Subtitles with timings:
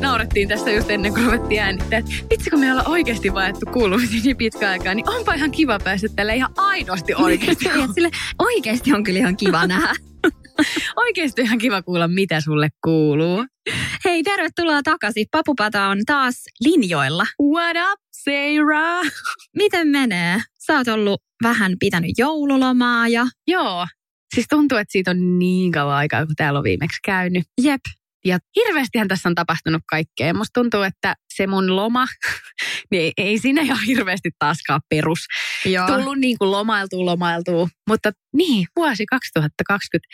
[0.00, 4.20] Naurettiin tässä just ennen kuin ruvettiin äänittää, että vitsi kun me ollaan oikeasti vaettu kuulumisia
[4.24, 7.68] niin pitkä aikaa, niin onpa ihan kiva päästä tälle ihan aidosti oikeasti.
[7.84, 9.94] Et sille oikeasti on kyllä ihan kiva nähdä.
[10.96, 13.46] oikeasti ihan kiva kuulla, mitä sulle kuuluu.
[14.04, 15.26] Hei, tervetuloa takaisin.
[15.30, 17.26] Papupata on taas linjoilla.
[17.42, 19.00] What up, Seira?
[19.56, 20.40] Miten menee?
[20.66, 23.26] Sä oot ollut vähän pitänyt joululomaa ja...
[23.46, 23.86] Joo,
[24.34, 27.44] siis tuntuu, että siitä on niin kauan aikaa, kun täällä on viimeksi käynyt.
[27.62, 27.80] Jep.
[28.24, 30.34] Ja hirveästihän tässä on tapahtunut kaikkea.
[30.34, 32.06] Musta tuntuu, että se mun loma,
[32.90, 35.18] niin ei, ei siinä ihan hirveästi taaskaan perus.
[35.64, 35.86] Joo.
[35.86, 37.68] Tullut niin kuin lomailtuu, lomailtuu.
[37.88, 40.08] Mutta niin, vuosi 2020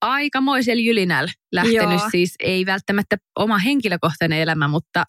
[0.00, 2.00] aikamoisella jylinällä lähtenyt.
[2.00, 2.10] Joo.
[2.10, 5.04] Siis ei välttämättä oma henkilökohtainen elämä, mutta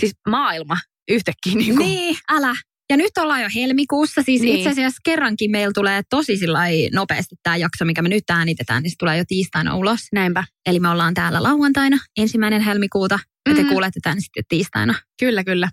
[0.00, 0.76] siis maailma
[1.10, 2.54] yhtäkkiä niin kuin, Niin, älä.
[2.92, 4.56] Ja nyt ollaan jo helmikuussa, siis Niin.
[4.56, 6.32] itse asiassa kerrankin meillä tulee tosi
[6.92, 9.98] nopeasti tämä jakso, mikä me nyt äänitetään, niin se tulee jo tiistaina ulos.
[10.12, 10.44] näinpä.
[10.66, 13.70] Eli me ollaan täällä lauantaina, ensimmäinen helmikuuta, ja te Mhm.
[13.70, 14.94] kuulette tämän sitten tiistaina.
[15.20, 15.68] Kyllä, kyllä.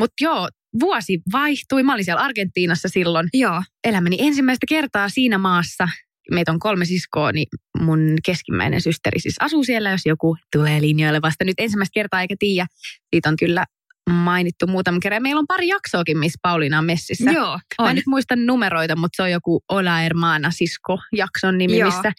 [0.00, 0.48] Mutta joo,
[0.80, 1.82] vuosi vaihtui.
[1.82, 3.28] Mä olin siellä Argentiinassa silloin.
[3.34, 3.62] Joo.
[3.84, 5.88] elämäni ensimmäistä kertaa siinä maassa.
[6.30, 7.46] Meitä on kolme siskoa, niin
[7.80, 12.34] mun keskimmäinen systeri siis asuu siellä, jos joku tulee linjoille vasta nyt ensimmäistä kertaa eikä
[12.38, 12.66] tiedä.
[13.14, 13.64] Siitä on kyllä
[14.10, 15.22] mainittu muutaman kerran.
[15.22, 17.30] Meillä on pari jaksoakin, missä Pauliina on messissä.
[17.30, 17.90] Joo, Mä on.
[17.90, 21.90] en nyt muista numeroita, mutta se on joku Ola Hermana sisko-jakson nimi, Joo.
[21.90, 22.12] missä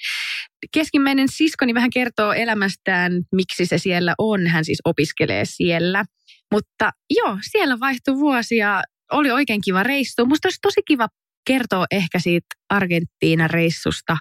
[0.74, 4.48] keskimmäinen siskoni vähän kertoo elämästään, miksi se siellä on.
[4.48, 6.06] Hän siis opiskelee siellä.
[6.54, 10.26] Mutta joo, siellä vaihtui vuosi ja oli oikein kiva reissu.
[10.26, 11.08] Musta olisi tosi kiva
[11.48, 14.18] kertoa ehkä siitä Argentiinan reissusta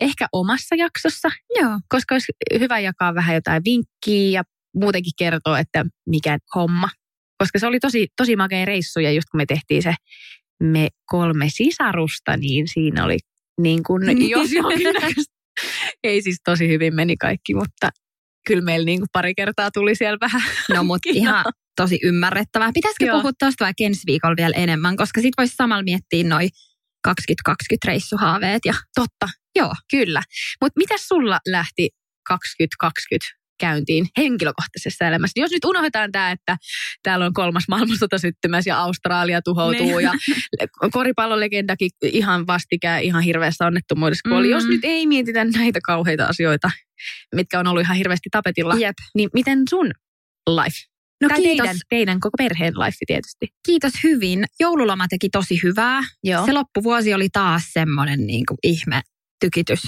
[0.00, 1.28] ehkä omassa jaksossa,
[1.60, 1.78] Joo.
[1.88, 4.42] koska olisi hyvä jakaa vähän jotain vinkkiä ja
[4.74, 6.88] muutenkin kertoa, että mikä homma.
[7.42, 9.94] Koska se oli tosi, tosi makea reissu ja just kun me tehtiin se
[10.62, 13.18] me kolme sisarusta, niin siinä oli
[13.60, 15.34] niin kuin, jos jonkinnäköistä.
[16.04, 17.90] Ei siis tosi hyvin meni kaikki, mutta
[18.46, 20.42] kyllä meillä niin kuin pari kertaa tuli siellä vähän.
[20.74, 21.44] No mutta ihan
[21.76, 22.70] tosi ymmärrettävää.
[22.74, 23.16] Pitäisikö Joo.
[23.16, 26.48] puhua tuosta vaikka ensi viikolla vielä enemmän, koska sit voisi samalla miettiä noin
[27.04, 29.72] 2020 reissuhaaveet ja Totta, joo.
[29.90, 30.22] kyllä.
[30.60, 31.88] Mutta mitä sulla lähti
[32.28, 35.40] 2020 käyntiin henkilökohtaisessa elämässä?
[35.40, 36.56] Jos nyt unohdetaan tämä, että
[37.02, 40.02] täällä on kolmas maailmansota syttymässä ja Australia tuhoutuu Niin.
[40.02, 40.12] ja
[40.92, 44.46] koripallolegendakin ihan vastikään ihan hirveässä onnettomuudessa kuoli.
[44.46, 44.50] Mm.
[44.50, 46.70] Jos nyt ei mietitä näitä kauheita asioita,
[47.34, 48.96] mitkä on ollut ihan hirveästi tapetilla, Jep.
[49.14, 49.86] niin miten sun
[50.48, 50.76] life?
[51.22, 53.46] No tai kiitos, teidän, teidän koko perheen life tietysti.
[53.66, 54.44] kiitos hyvin.
[54.60, 56.00] Joululoma teki tosi hyvää.
[56.24, 56.46] Joo.
[56.46, 59.00] Se loppuvuosi oli taas semmoinen niin kuin ihme
[59.40, 59.82] tykitys.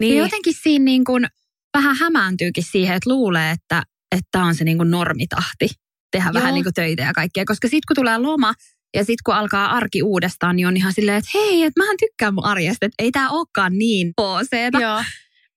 [0.00, 0.16] Niin.
[0.16, 1.26] Ja jotenkin siinä niin kuin
[1.74, 3.82] vähän hämääntyykin siihen, että luulee, että
[4.16, 5.68] että on se niin kuin normitahti
[6.12, 6.34] tehdä Joo.
[6.34, 7.44] vähän niin kuin töitä ja kaikkea.
[7.44, 8.54] Koska sitten kun tulee loma
[8.96, 12.34] ja sitten kun alkaa arki uudestaan, niin on ihan silleen, että hei, että mähän tykkään
[12.34, 14.80] mun arjesta, että ei tämä olekaan niin pooseeta.
[14.80, 15.02] Joo.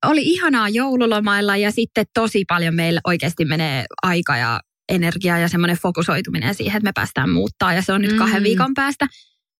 [0.05, 5.77] Oli ihanaa joululomailla ja sitten tosi paljon meillä oikeasti menee aika ja energia ja semmoinen
[5.77, 8.17] fokusoituminen siihen, että me päästään muuttaa ja se on nyt Mm.
[8.17, 9.07] kahden viikon päästä.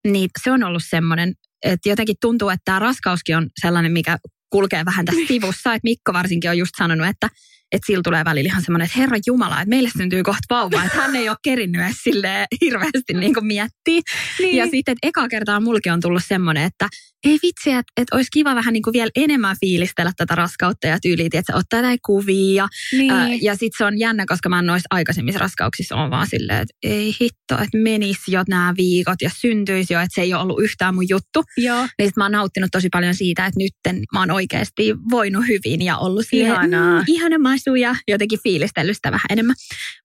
[0.08, 1.34] Niin se on ollut semmoinen,
[1.66, 4.18] että jotenkin tuntuu, että tämä raskauskin on sellainen, mikä
[4.50, 5.74] kulkee vähän tässä sivussa.
[5.74, 7.30] Että Mikko varsinkin on just sanonut, että,
[7.72, 10.84] että sillä tulee välillä ihan semmoinen, että Herra Jumala, että meille syntyy kohta vauva.
[10.84, 14.02] Että hän ei ole kerinnyt edes silleen hirveästi niin kuin miettiä.
[14.40, 14.58] Niin.
[14.58, 16.88] Ja sitten, että eka kertaa mulki on tullut semmoinen, että
[17.26, 21.00] ei vitsi, että, että olisi kiva vähän niin kuin vielä enemmän fiilistellä tätä raskautta ja
[21.00, 22.68] tyyliä, että ottaa näitä kuvia.
[22.92, 23.12] niin.
[23.12, 26.62] Ää, ja sitten se on jännä, koska mä en noissa aikaisemmissa raskauksissa on vaan silleen,
[26.62, 30.42] että ei hitto, että menis jo nämä viikot ja syntyisi jo, että se ei ole
[30.42, 31.44] ollut yhtään mun juttu.
[31.58, 31.88] Joo.
[32.00, 33.74] Niin sit mä oon nauttinut tosi paljon siitä, että nyt
[34.14, 37.00] mä oon oikeasti voinut hyvin ja ollut silleen, Ihanaa.
[37.00, 39.56] mm, ihana masu ja jotenkin fiilistellyt sitä vähän enemmän.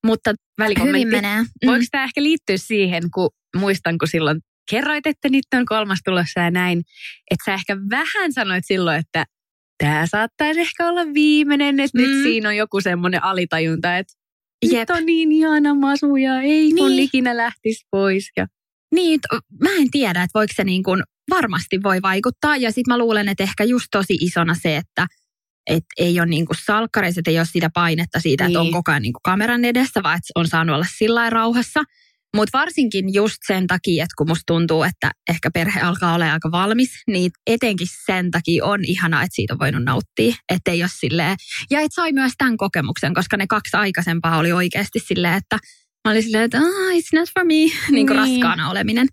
[0.07, 0.99] Mutta Välikommentti.
[1.01, 1.43] hyvin menee.
[1.43, 1.67] Mm.
[1.67, 4.41] Voiko tämä ehkä liittyä siihen, kun muistan, kun silloin
[4.71, 6.79] kerroit, että nyt on kolmas tulossa ja näin,
[7.31, 9.25] että sä ehkä vähän sanoit silloin, että
[9.79, 12.05] tämä saattaisi ehkä olla viimeinen, että mm.
[12.05, 14.13] Nyt siinä on joku semmoinen alitajunta, että
[14.65, 14.73] Jep.
[14.73, 17.03] nyt on niin ihana masu ja ei kun Niin.
[17.03, 18.31] ikinä lähtisi pois.
[18.37, 18.47] Ja...
[18.95, 22.57] Niin, t- mä en tiedä, että voiko se niin kuin varmasti voi vaikuttaa.
[22.57, 25.07] Ja sitten mä luulen, että ehkä just tosi isona se, että
[25.71, 28.73] et ei ole niin kuin salkkareissa, että ei ole sitä painetta siitä, että on Niin.
[28.73, 31.81] koko ajan niin kuin kameran edessä, vaan että on saanut olla sillä lailla rauhassa.
[32.37, 36.51] Mutta varsinkin just sen takia, että kun musta tuntuu, että ehkä perhe alkaa olla aika
[36.51, 40.35] valmis, niin etenkin sen takia on ihana, että siitä on voinut nauttia.
[40.53, 41.37] Että ei ole silleen,
[41.71, 45.59] ja et sai myös tämän kokemuksen, koska ne kaksi aikaisempaa oli oikeasti silleen, että
[46.05, 48.17] mä olin silleen, että oh, it's not for me, niin kuin niin.
[48.17, 49.09] raskaana oleminen.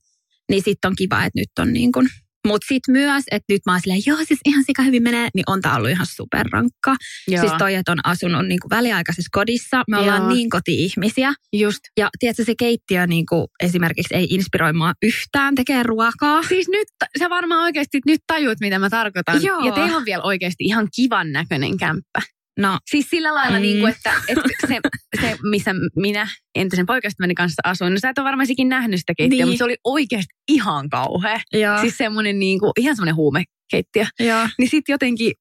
[0.52, 2.10] Niin sitten on kiva, että nyt on niin kuin
[2.48, 5.44] mutta sitten myös, että nyt mä oon silleen, joo siis ihan sika hyvin menee, niin
[5.48, 6.96] on tää ollut ihan superrankka.
[7.28, 7.42] Joo.
[7.42, 9.84] Siis toi, että on asunut niinku väliaikaisessa kodissa.
[9.88, 10.34] Me ollaan joo.
[10.34, 11.34] niin koti-ihmisiä.
[11.54, 11.80] Just.
[11.98, 16.44] Ja tiedätkö, se keittiö niinku esimerkiksi ei inspiroi mua yhtään tekee ruokaa.
[16.44, 16.88] Siis nyt,
[17.20, 19.44] sä varmaan oikeasti nyt tajuut, mitä mä tarkoitan.
[19.44, 19.66] Joo.
[19.66, 22.22] Ja teillä on vielä oikeasti ihan kivan näköinen kämppä.
[22.60, 22.80] No.
[22.92, 23.62] Siis sillä lailla, mm.
[23.62, 24.80] niin kuin, että, että se,
[25.22, 29.38] se, missä minä entisen poikaystäväni kanssa asuin, no sä et ole varmaan nähnyt sitä keittiöä,
[29.38, 29.48] niin.
[29.48, 31.40] mutta se oli oikeasti ihan kauhea.
[31.54, 31.82] Joo.
[31.82, 34.06] Siis semmoinen niin kuin, ihan semmoinen huumekeittiö.
[34.20, 34.48] Joo.
[34.58, 35.34] Niin sitten jotenkin,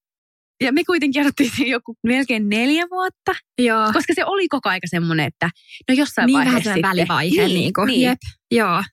[0.63, 3.35] ja me kuitenkin asuttiin joku melkein neljä vuotta.
[3.61, 3.93] Joo.
[3.93, 5.49] Koska se oli koko aika semmoinen, että
[5.89, 7.45] no jossain niin vaiheessa vähän välivaihe.
[7.45, 8.01] Niin, niin, kuin, niin.
[8.01, 8.19] Jep.
[8.51, 8.83] Joo.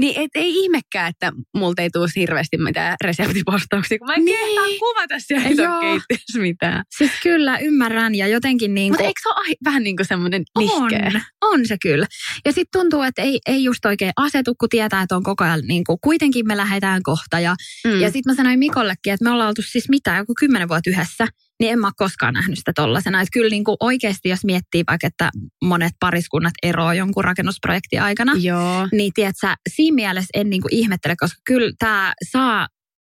[0.00, 4.38] Niin et, ei ihmekään, että multa ei tule hirveästi mitään reseptipostauksia, kun mä en niin.
[4.38, 6.84] kehtaa kuvata siellä keittiössä mitään.
[6.98, 11.10] Siis kyllä, ymmärrän ja jotenkin niin Mutta eikö se ole vähän niin kuin semmoinen nihkeä?
[11.42, 12.06] On, on se kyllä.
[12.44, 15.60] Ja sitten tuntuu, että ei, ei just oikein asetu, kun tietää, että on koko ajan
[15.60, 17.40] niin kuin, kuitenkin me lähdetään kohta.
[17.40, 17.56] Ja,
[17.86, 18.00] mm.
[18.00, 21.26] ja sitten mä sanoin Mikollekin, että me ollaan oltu siis mitä, joku kymmenen vuotta yhdessä
[21.60, 23.20] niin en mä ole koskaan nähnyt sitä tollasena.
[23.20, 25.30] Että kyllä niin kuin oikeasti, jos miettii vaikka, että
[25.64, 28.88] monet pariskunnat eroaa jonkun rakennusprojektin aikana, Joo.
[28.92, 32.68] niin tiedätkö, siinä mielessä en niin kuin ihmettele, koska kyllä tämä saa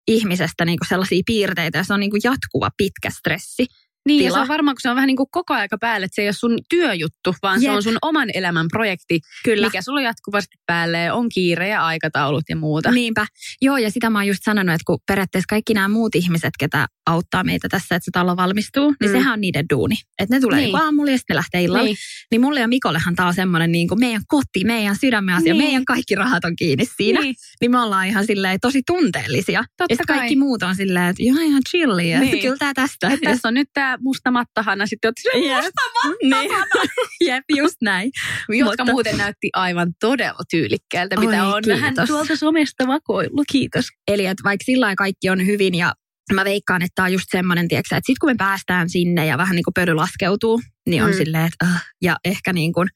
[0.08, 3.66] ihmisestä niin kuin sellaisia piirteitä ja se on niin kuin jatkuva pitkä stressi.
[4.06, 4.28] Niin, tila.
[4.28, 6.22] ja se on varmaan, kun se on vähän niin kuin koko aika päälle, että se
[6.22, 7.70] ei ole sun työjuttu, vaan Jep.
[7.70, 9.66] se on sun oman elämän projekti, Kyllä.
[9.66, 12.90] mikä sulla on jatkuvasti päälle, on kiire ja aikataulut ja muuta.
[12.90, 13.26] Niinpä.
[13.62, 16.86] Joo, ja sitä mä oon just sanonut, että kun periaatteessa kaikki nämä muut ihmiset, ketä
[17.06, 19.16] auttaa meitä tässä, että se talo valmistuu, niin mm.
[19.16, 19.94] sehän on niiden duuni.
[20.18, 20.76] Että ne tulee niin.
[20.76, 21.84] aamulla ja sitten ne lähtee illalla.
[21.84, 21.96] Niin.
[22.30, 25.64] niin mulle ja Mikollehan tämä on semmoinen niin kuin meidän koti, meidän sydämen asia, niin.
[25.64, 27.20] meidän kaikki rahat on kiinni siinä.
[27.20, 29.64] Niin, niin me ollaan ihan silleen tosi tunteellisia.
[29.76, 30.36] Totta ja kaikki kai.
[30.36, 32.18] muut on silleen, että joo ihan chilli.
[32.18, 32.42] Niin.
[32.42, 33.08] Kyllä tää tästä.
[33.08, 36.66] Että tässä on nyt tämä musta mattahana, sitten oot silleen, musta mattahana.
[36.82, 36.90] Niin.
[37.28, 38.10] Jep, just näin.
[38.48, 38.92] Jotka Mutta...
[38.92, 41.80] muuten näytti aivan todella tyylikkäältä, mitä Oi, on kiitos.
[41.80, 43.44] vähän tuolta somesta vakoillut.
[43.52, 43.84] Kiitos.
[44.08, 45.92] Eli että vaikka sillä kaikki on hyvin ja
[46.34, 49.38] mä veikkaan, että tämä on just semmoinen, tiiäksä, että sitten kun me päästään sinne ja
[49.38, 51.17] vähän niin kuin pöly laskeutuu, niin on mm.
[51.17, 52.88] silleen, että uh, ja ehkä niin kuin,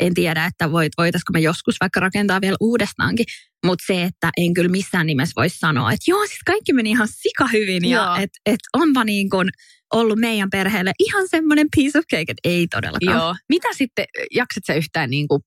[0.00, 3.26] en tiedä, että voit, voitaisiko me joskus vaikka rakentaa vielä uudestaankin,
[3.66, 7.08] mutta se, että en kyllä missään nimessä voisi sanoa, että joo, siis kaikki meni ihan
[7.10, 9.48] sika hyvin ja että et onpa niin kuin
[9.92, 13.18] ollut meidän perheelle ihan semmoinen piece of cake, että ei todellakaan.
[13.18, 13.34] Joo.
[13.48, 14.04] Mitä sitten,
[14.34, 15.40] jaksat sä yhtään niin kuin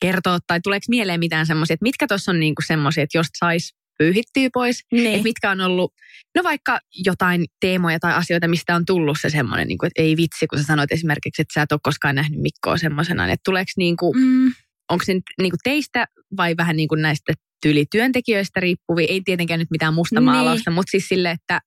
[0.00, 3.74] kertoa tai tuleeko mieleen mitään semmoisia, että mitkä tuossa on niin semmoisia, että jos sais
[4.02, 4.80] pyyhittyy pois.
[4.92, 5.10] Ne.
[5.10, 5.92] Että mitkä on ollut,
[6.36, 10.16] no vaikka jotain teemoja tai asioita, mistä on tullut se semmoinen, niin kuin, että ei
[10.16, 13.24] vitsi, kun sä sanoit esimerkiksi, että sä et ole koskaan nähnyt Mikkoa semmoisena.
[13.24, 14.52] Että tuleeko niin kuin, mm.
[14.90, 16.06] onko se niin kuin teistä
[16.36, 17.32] vai vähän niin kuin näistä
[17.62, 19.06] tyylityöntekijöistä riippuvia?
[19.10, 20.74] Ei tietenkään nyt mitään mustamaalausta, niin.
[20.74, 21.60] mutta siis sille, että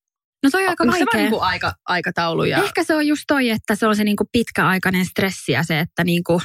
[0.43, 1.05] No toi on aika vaikea.
[1.11, 2.63] Se niin aika, aikataulu ja...
[2.63, 5.79] Ehkä se on just toi, että se on se niin kuin pitkäaikainen stressi ja se,
[5.79, 6.41] että niin kuin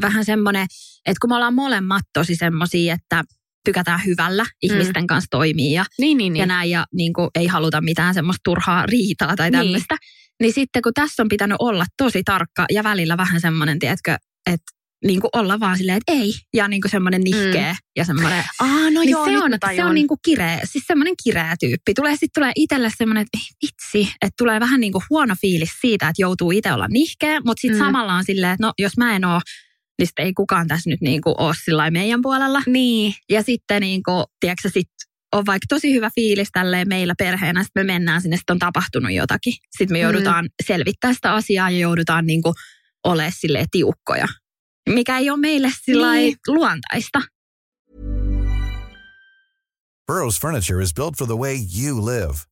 [0.00, 0.66] vähän semmoinen,
[1.06, 3.22] että kun me ollaan molemmat tosi semmoisia, että
[3.64, 5.06] tykätään hyvällä, ihmisten mm.
[5.06, 6.40] kanssa toimii ja, niin, niin, niin.
[6.40, 9.94] ja näin ja niin kuin, ei haluta mitään semmoista turhaa riitaa tai tämmöistä.
[9.94, 10.08] Niin.
[10.40, 14.16] niin sitten kun tässä on pitänyt olla tosi tarkka ja välillä vähän semmoinen, tiedätkö,
[14.46, 14.72] että
[15.04, 16.32] niin kuin olla vaan silleen, että ei.
[16.54, 17.78] Ja niin kuin semmoinen nihkeä mm.
[17.96, 18.44] ja semmoinen.
[18.60, 21.94] Aa, no niin joo, se on, se on niin kuin kireä, siis semmoinen kireä tyyppi.
[21.94, 26.08] Tulee sitten tulee itselle semmoinen, että vitsi, että tulee vähän niin kuin huono fiilis siitä,
[26.08, 27.40] että joutuu itse olla nihkeä.
[27.40, 27.84] Mutta sitten mm.
[27.84, 29.40] samalla on silleen, että no jos mä en ole
[29.98, 32.62] niin sitten ei kukaan tässä nyt niin kuin ole sillä meidän puolella.
[32.66, 33.14] Niin.
[33.30, 34.88] Ja sitten niin kuin, tiedätkö, sit
[35.32, 39.12] on vaikka tosi hyvä fiilis tälleen meillä perheenä, sitten me mennään sinne, sitten on tapahtunut
[39.12, 39.52] jotakin.
[39.52, 40.02] Sitten me mm.
[40.02, 40.50] joudutaan mm.
[40.66, 42.54] selvittämään sitä asiaa ja joudutaan niin kuin
[43.04, 44.26] olemaan silleen tiukkoja.
[44.88, 46.36] Mikä ei ole meille sillä niin.
[46.48, 47.22] luontaista.
[50.06, 52.51] Burroughs Furniture is built for the way you live.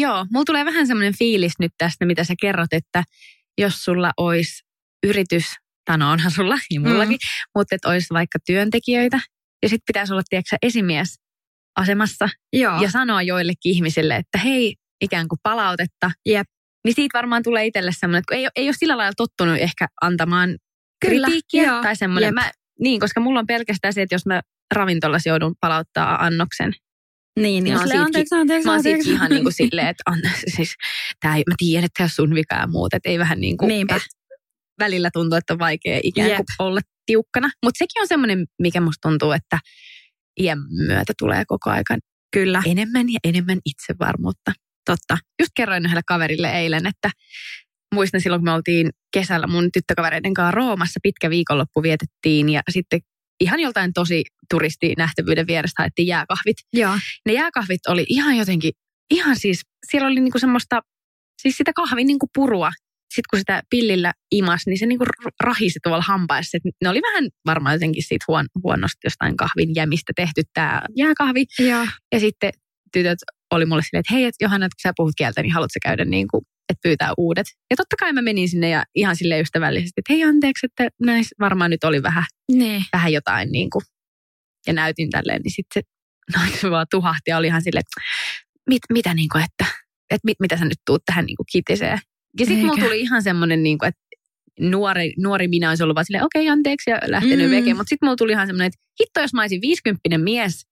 [0.00, 3.04] Joo, mulla tulee vähän semmoinen fiilis nyt tästä, mitä sä kerrot, että
[3.58, 4.62] jos sulla olisi
[5.06, 5.44] yritys,
[5.84, 7.50] tai no onhan sulla ja mullakin, mm.
[7.58, 9.20] mutta että olisi vaikka työntekijöitä,
[9.62, 11.14] ja sitten pitäisi olla, tiedätkö, esimies
[11.78, 12.82] asemassa Joo.
[12.82, 16.10] ja sanoa joillekin ihmisille, että hei, ikään kuin palautetta.
[16.26, 16.46] Jep.
[16.84, 19.86] Niin siitä varmaan tulee itselle semmoinen, että ei, ole- ei ole sillä lailla tottunut ehkä
[20.02, 20.56] antamaan
[21.06, 22.26] Kyllä, kritiikkiä joo, tai semmoinen.
[22.28, 22.34] jep.
[22.34, 22.50] Mä,
[22.80, 24.40] niin, koska mulla on pelkästään se, että jos mä
[24.74, 26.72] ravintolassa joudun palauttaa annoksen,
[27.42, 29.10] Niin, niin Mä oon anteeksi, anteeksi, Mä oon anteeksi.
[29.10, 30.18] ihan niin kuin silleen, että on,
[30.56, 30.74] siis,
[31.20, 33.56] tää ei, mä tiedän, että tämä on sun vika ja muut, että ei vähän niin
[33.56, 33.96] kuin, Niinpä.
[33.96, 34.02] et
[34.78, 36.46] välillä tuntuu, että on vaikea ikään kuin Jep.
[36.58, 37.50] olla tiukkana.
[37.64, 39.58] Mutta sekin on semmoinen, mikä musta tuntuu, että
[40.40, 41.84] iän myötä tulee koko ajan
[42.32, 44.52] Kyllä, enemmän ja enemmän itsevarmuutta.
[44.84, 45.18] totta.
[45.40, 47.10] Just kerroin yhdelle kaverille eilen, että
[47.94, 53.00] muistan silloin, kun me oltiin kesällä mun tyttökavereiden kanssa Roomassa, pitkä viikonloppu vietettiin ja sitten
[53.40, 56.98] ihan joltain tosi turistinähtävyyden vierestä haettiin jääkahvit Joo.
[57.26, 58.72] ne jääkahvit oli ihan jotenkin,
[59.10, 60.80] ihan siis, siellä oli niinku semmoista,
[61.42, 62.70] siis sitä kahvin niinku purua.
[63.14, 65.04] Sitten kun sitä pillillä imas, niin se niinku
[65.40, 66.56] rahisi tuolla hampaissa.
[66.56, 71.44] Et ne oli vähän varmaan jotenkin siitä huon, huonosti jostain kahvin jämistä tehty tämä jääkahvi.
[71.58, 71.86] Joo.
[72.12, 72.52] Ja sitten
[72.92, 73.18] tytöt
[73.50, 76.04] oli mulle silleen, että hei, et Johanna, että kun sä puhut kieltä, niin haluatko käydä
[76.04, 77.46] niin kuin, että pyytää uudet.
[77.70, 81.34] Ja totta kai mä menin sinne ja ihan sille ystävällisesti, että hei anteeksi, että näissä
[81.40, 82.84] varmaan nyt oli vähän Niin.
[82.92, 83.82] vähän jotain niin kuin,
[84.66, 88.00] ja näytin tälleen, niin sitten se nainen vaan tuhahti ja oli ihan silleen, että
[88.68, 89.74] mit, mitä niin kuin, että,
[90.10, 91.98] että mit, mitä sä nyt tuut tähän niin kuin kitiseen.
[92.38, 94.00] Ja sitten mulla tuli ihan semmoinen, niin kuin, että
[94.60, 97.44] nuori, nuori minä olisi ollut vaan silleen, okei anteeksi ja lähtenyt Mm.
[97.44, 97.56] mm.
[97.56, 97.76] vekeen.
[97.76, 100.66] Mutta sitten mulla tuli ihan semmoinen, että hitto jos mä olisin 50 mies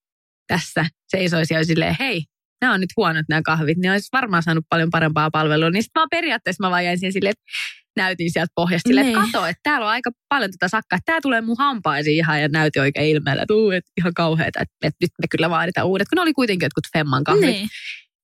[0.47, 2.25] tässä seisoisi ja olisi silleen, hei,
[2.60, 5.70] nämä on nyt huonot nämä kahvit, niin olisi varmaan saanut paljon parempaa palvelua.
[5.70, 7.44] Niin sitten vaan periaatteessa mä vaan jäin siihen silleen, että
[7.96, 9.32] näytin sieltä pohjasta silleen, että Niin.
[9.32, 10.98] kato, että täällä on aika paljon tätä sakkaa.
[11.04, 14.75] Tämä tulee mun hampaisiin ihan ja näytin oikein ilmeellä, että, uu, että ihan kauheata, että,
[14.82, 16.08] että nyt me kyllä vaaditaan uudet.
[16.08, 17.46] Kun ne oli kuitenkin jotkut Femman kahvit.
[17.46, 17.68] Niin.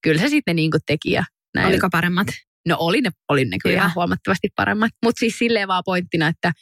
[0.02, 1.24] Kyllä se sitten niin kuin teki ja
[1.54, 1.68] näin.
[1.68, 2.26] Oliko paremmat?
[2.68, 4.90] No oli ne, oli ne kyllä ihan huomattavasti paremmat.
[5.04, 6.52] Mutta siis silleen vaan pointtina, että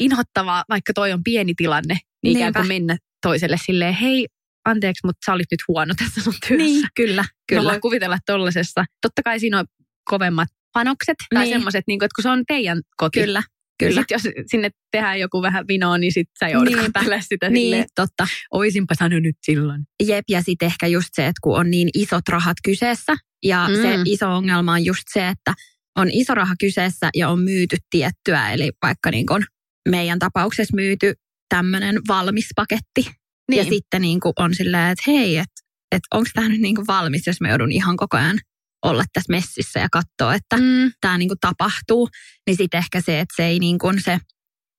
[0.00, 4.26] inhottavaa, vaikka toi on pieni tilanne, niin ikään kuin mennä toiselle silleen, hei,
[4.66, 6.64] anteeksi, mutta sä olit nyt huono tässä sun työssä.
[6.64, 7.22] Niin, kyllä.
[7.22, 7.70] Mä Kyllä.
[7.70, 8.84] voin kuvitella tollasessa.
[9.02, 9.64] Totta kai siinä on
[10.10, 11.54] kovemmat panokset tai Niin.
[11.54, 13.20] semmoiset, niin että kun se on teidän koti.
[13.20, 13.42] Kyllä.
[13.78, 14.00] Kyllä.
[14.00, 17.84] Sitten jos sinne tehdään joku vähän vinoa, niin sitten sä joudut katselemaan sitä Niin, silleen,
[17.94, 18.26] totta.
[18.50, 19.82] oisinpa sanonut nyt silloin.
[20.02, 23.74] Jep, ja sitten ehkä just se, että kun on niin isot rahat kyseessä, ja Mm.
[23.74, 25.54] se iso ongelma on just se, että
[25.96, 29.44] on iso raha kyseessä ja on myyty tiettyä, eli vaikka niin kuin
[29.88, 31.14] meidän tapauksessa myyty
[31.48, 33.10] tämmöinen valmis paketti,
[33.50, 33.58] Niin.
[33.58, 35.62] ja sitten niin kuin on silleen, että hei, että
[35.92, 38.38] et onko tämä nyt niin kuin valmis, jos mä joudun ihan koko ajan
[38.84, 40.92] olla tässä messissä ja katsoa, että Mm.
[41.00, 42.08] tämä niin kuin tapahtuu,
[42.46, 44.18] niin sitten ehkä se, että se ei niin kuin se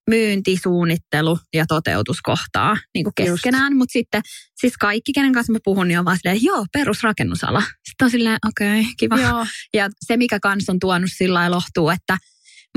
[0.10, 3.76] myynti, suunnittelu ja toteutus kohtaa niin kuin keskenään.
[3.76, 4.22] Mutta sitten
[4.60, 7.62] siis kaikki, kenen kanssa mä puhun, niin on vaan silleen, joo, perusrakennusala.
[7.62, 9.20] Sitten on silleen, okei, okay, kiva.
[9.20, 9.46] Joo.
[9.74, 12.18] Ja se, mikä kans on tuonut sillä lailla lohtuu, että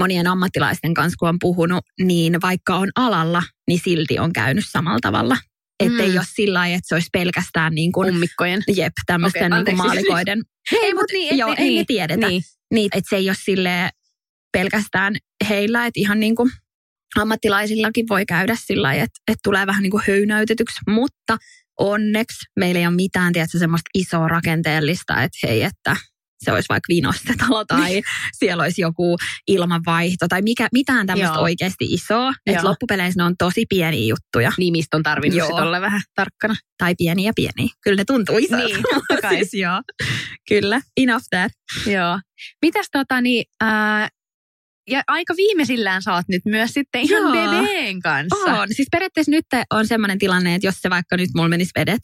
[0.00, 4.98] monien ammattilaisten kanssa, kun on puhunut, niin vaikka on alalla, niin silti on käynyt samalla
[5.02, 5.36] tavalla.
[5.80, 6.00] Että Mm.
[6.00, 8.62] ei ole sillä lailla, että se olisi pelkästään niin kuin, Ummikkojen.
[8.76, 10.42] jep, tämmöisten Okei, niin maalikoiden.
[10.82, 12.28] Ei, mut niin, et- joo, ei niin, me tiedetä.
[12.28, 12.42] Niin.
[12.74, 13.90] Niin, että se ei ole sille
[14.52, 15.14] pelkästään
[15.48, 16.50] heillä, että ihan niin kuin
[17.16, 21.36] ammattilaisillakin voi käydä sillä lailla, että, että tulee vähän niin kuin höynäytetyksi, mutta
[21.78, 25.96] onneksi meillä ei ole mitään tiedätkö, semmoista isoa rakenteellista, että hei, että
[26.44, 29.16] se olisi vaikka vinostetalo tai siellä olisi joku
[29.46, 31.42] ilmanvaihto tai mikä, mitään tämmöistä Joo.
[31.42, 32.32] oikeasti isoa.
[32.46, 35.48] Että loppupeleissä ne on tosi pieniä juttuja Nimistä on tarvinnut Joo.
[35.48, 36.54] olla vähän tarkkana.
[36.78, 37.74] tai pieniä ja pieniä.
[37.82, 38.66] Kyllä ne tuntuu isoilta.
[38.66, 39.36] Niin, totta kai.
[39.36, 39.82] siis joo.
[40.48, 41.52] Kyllä, enough that.
[41.86, 42.20] Joo.
[42.62, 44.08] Mitäs tota niin, ää,
[44.90, 47.32] ja aika viimeisillään oot nyt myös sitten ihan Joo.
[47.32, 48.60] bebeen kanssa.
[48.60, 48.68] On.
[48.70, 52.00] Siis periaatteessa nyt on semmoinen tilanne, että jos se vaikka nyt mulla menisi vedet,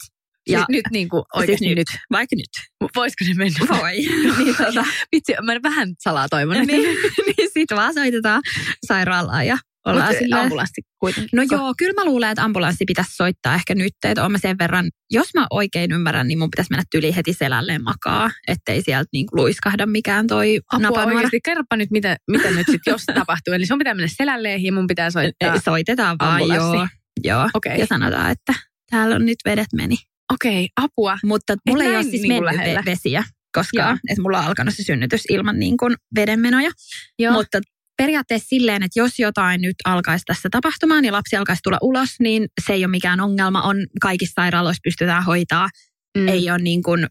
[0.49, 1.87] Ja siis nyt niin kuin oikeasti siis nyt.
[2.11, 3.59] vaikka nyt, Voisiko se mennä?
[3.81, 3.91] voi,
[4.37, 4.85] niin, tota,
[5.15, 6.57] Vitsi, mä vähän salaa toivon.
[6.67, 6.67] niin,
[7.27, 8.41] niin sit vaan soitetaan
[8.87, 10.41] sairaalaan ja ollaan Mut silleen.
[10.41, 11.29] ambulanssi kuitenkin.
[11.35, 14.57] No joo, kyllä mä luulen, että ambulanssi pitäisi soittaa ehkä nyt, että oon mä sen
[14.59, 19.09] verran, jos mä oikein ymmärrän, niin mun pitäisi mennä tyli heti selälleen makaa, ettei sieltä
[19.13, 21.15] niinku luiskahda mikään toi Apua napanuora.
[21.15, 23.53] oikeasti, kerropa nyt, mitä, mitä nyt sitten jos tapahtuu.
[23.53, 25.59] Eli sun pitää mennä selälleen ja mun pitää soittaa.
[25.59, 26.55] Soitetaan ambulanssi.
[26.77, 26.87] joo.
[27.23, 27.49] joo.
[27.53, 27.79] Okei.
[27.79, 28.53] Ja sanotaan, että
[28.89, 29.95] täällä on nyt vedet meni.
[30.33, 31.17] Okei, apua.
[31.25, 32.81] Mutta mulla ei ole siis niin mennyt lähellä.
[32.81, 33.23] ve- vesiä
[33.55, 33.89] koskaan.
[33.89, 33.97] Joo.
[34.09, 36.71] Että mulla on alkanut se synnytys ilman niin kuin vedenmenoja.
[37.19, 37.33] Joo.
[37.33, 37.61] Mutta
[37.97, 42.47] periaatteessa silleen, että jos jotain nyt alkaisi tässä tapahtumaan ja lapsi alkaisi tulla ulos, niin
[42.65, 43.61] se ei ole mikään ongelma.
[43.61, 45.69] On kaikissa sairaaloissa pystytään hoitaa.
[46.17, 46.27] Mm.
[46.27, 47.07] Ei ole niin kuin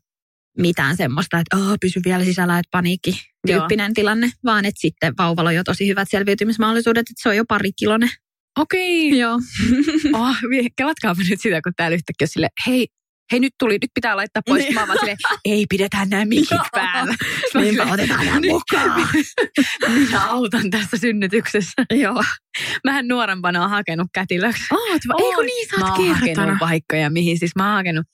[0.59, 5.51] mitään semmoista, että oh, pysy vielä sisällä, että paniikki tyyppinen tilanne, vaan että sitten vauvalla
[5.51, 8.09] on jo tosi hyvät selviytymismahdollisuudet, että se on jo pari kilonen.
[8.59, 9.09] Okei.
[9.09, 9.19] Okay.
[9.19, 9.41] Joo.
[10.21, 10.37] oh,
[10.77, 12.87] kelatkaapa nyt sitä, kun täällä yhtäkkiä sille, hei,
[13.33, 14.62] hei nyt tuli, nyt pitää laittaa pois.
[14.64, 14.75] Niin.
[14.75, 17.14] Mä vaan silleen, ei pidetään nämä mikit päällä.
[17.54, 19.09] Mä Niinpä otetaan nämä "Nyt mukaan."
[19.95, 21.83] Minä autan tässä synnytyksessä.
[21.95, 22.25] Joo.
[22.85, 24.64] Mähän nuorempana oon hakenut kätilöksi.
[24.73, 28.06] Oot, va- eikö niin sä Mä oot oon hakenut paikkoja, mihin siis mä oon hakenut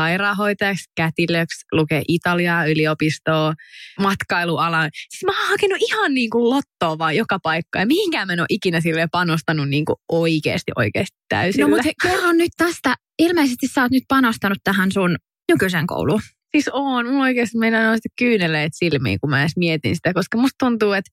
[0.00, 3.54] sairaanhoitajaksi, kätilöksi, lukee Italiaa, yliopistoa,
[4.00, 4.90] matkailualan.
[5.08, 7.78] Siis mä oon hakenut ihan niin kuin lottoa vaan joka paikka.
[7.78, 11.68] Ja mihinkään mä en ole ikinä silleen panostanut niin kuin oikeasti, oikeasti täysillä.
[11.68, 12.94] No mutta kerro nyt tästä.
[13.18, 15.16] Ilmeisesti sä oot nyt panostanut tähän sun
[15.52, 16.20] nykyisen kouluun.
[16.56, 20.56] Siis on, mulla oikeasti meidän noista kyyneleet silmiin, kun mä edes mietin sitä, koska musta
[20.58, 21.10] tuntuu, että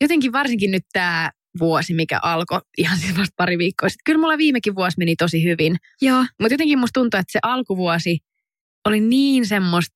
[0.00, 4.02] jotenkin varsinkin nyt tämä vuosi, mikä alkoi ihan siis vasta pari viikkoa sitten.
[4.04, 6.24] Kyllä mulla viimekin vuosi meni tosi hyvin, Joo.
[6.40, 8.18] mutta jotenkin musta tuntuu, että se alkuvuosi
[8.86, 9.94] oli niin semmoista,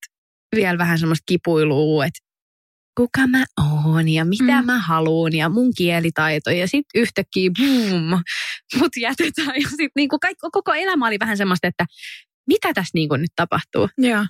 [0.56, 2.20] vielä vähän semmoista kipuilua, että
[2.96, 3.44] kuka mä
[3.84, 4.66] oon ja mitä Mm.
[4.66, 6.50] mä haluan ja mun kielitaito.
[6.50, 8.22] Ja sitten yhtäkkiä boom,
[8.78, 9.54] mut jätetään.
[9.62, 11.86] Ja sitten niinku kaikki, koko elämä oli vähän semmoista, että
[12.46, 13.88] mitä tässä niinku nyt tapahtuu.
[13.98, 14.26] Joo.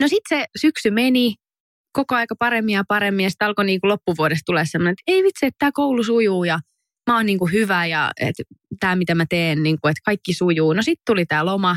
[0.00, 1.34] No sitten se syksy meni
[1.92, 5.46] koko aika paremmin ja paremmin ja sitten alkoi niinku loppuvuodesta tulee semmoinen, että ei vitsi,
[5.46, 6.60] että tämä koulu sujuu ja
[7.10, 8.42] mä oon niinku hyvä ja että
[8.80, 10.72] tämä mitä mä teen, niinku, että kaikki sujuu.
[10.72, 11.76] No sitten tuli tämä loma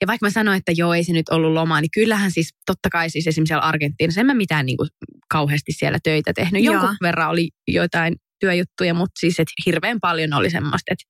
[0.00, 2.88] ja vaikka mä sanoin, että joo, ei se nyt ollut loma, niin kyllähän siis totta
[2.90, 4.86] kai siis esimerkiksi siellä Argentiinassa en mä mitään niinku
[5.30, 6.64] kauheasti siellä töitä tehnyt.
[6.64, 6.74] Joo.
[6.74, 11.04] Jonkun verran oli joitain työjuttuja, mutta siis et hirveän paljon oli semmoista, että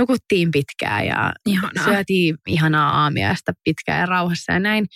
[0.00, 1.84] nukuttiin pitkään ja Ihanaa.
[1.84, 4.86] syötiin ihanaa aamiaista pitkään ja rauhassa ja näin.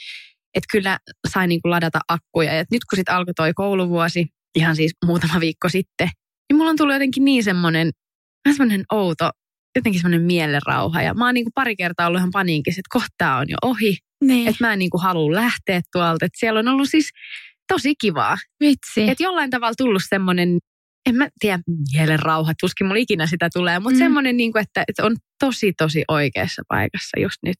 [0.54, 2.54] Että kyllä sai niinku ladata akkuja.
[2.54, 6.08] Ja nyt kun sitten alkoi toi kouluvuosi, ihan siis muutama viikko sitten,
[6.48, 7.90] niin mulla on tullut jotenkin niin semmoinen,
[8.44, 9.30] vähän semmoinen outo,
[9.76, 11.02] jotenkin semmoinen mielenrauha.
[11.02, 13.96] Ja mä oon niinku pari kertaa ollut ihan paniikissa, että kohta on jo ohi.
[14.24, 14.48] Niin.
[14.48, 16.26] Että mä en niinku halua lähteä tuolta.
[16.26, 17.10] Että siellä on ollut siis
[17.72, 18.36] tosi kivaa.
[18.60, 19.10] vitsi.
[19.10, 20.58] Että jollain tavalla tullut semmoinen,
[21.08, 21.58] en mä tiedä,
[21.92, 23.98] mielenrauha, tuskin mulla ikinä sitä tulee, mutta mm.
[23.98, 27.56] semmoinen, niin kuin, että, että on tosi, tosi oikeassa paikassa just nyt.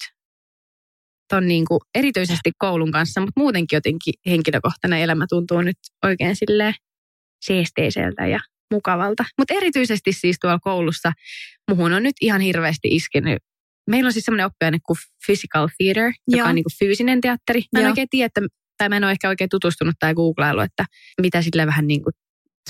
[1.29, 6.75] Ton niin kuin, erityisesti koulun kanssa, mutta muutenkin jotenkin henkilökohtainen elämä tuntuu nyt oikein silleen
[7.45, 8.39] seesteiseltä ja
[8.71, 9.25] mukavalta.
[9.39, 11.13] Mutta erityisesti siis tuolla koulussa
[11.71, 13.39] muhun on nyt ihan hirveästi iskenyt.
[13.91, 16.49] Meillä on siis semmoinen oppiaine kuin physical theater, joka Joo.
[16.49, 17.63] on niin kuin fyysinen teatteri.
[17.73, 17.91] Mä en Joo.
[17.91, 18.41] oikein tiedä, että,
[18.79, 20.85] tai mä en ole ehkä oikein tutustunut tai googlailu, että
[21.23, 22.13] mitä sillä vähän niin kuin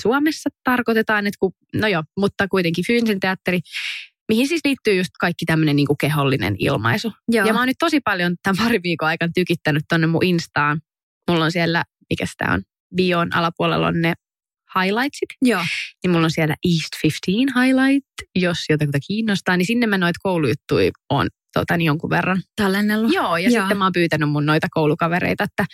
[0.01, 1.27] Suomessa tarkoitetaan.
[1.27, 3.59] Että kun, no joo, mutta kuitenkin fyysinen teatteri,
[4.29, 7.13] mihin siis liittyy just kaikki tämmöinen niin kehollinen ilmaisu.
[7.27, 7.47] Joo.
[7.47, 10.81] Ja mä oon nyt tosi paljon tämän parin viikon aikana tykittänyt tonne mun Instaan.
[11.29, 12.61] Mulla on siellä, mikä sitä on,
[12.95, 14.13] bion alapuolella on ne
[14.79, 15.29] highlightsit.
[15.41, 15.61] Joo.
[16.03, 19.57] Niin mulla on siellä East 15 highlight, jos jotakuta kiinnostaa.
[19.57, 22.41] Niin sinne mä noita koulujuttuja on tota, niin jonkun verran.
[22.55, 23.13] Tallennellut.
[23.13, 23.61] Joo, ja Joo.
[23.61, 25.65] sitten mä oon pyytänyt mun noita koulukavereita, että